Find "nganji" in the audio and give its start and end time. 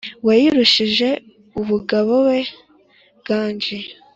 3.19-3.77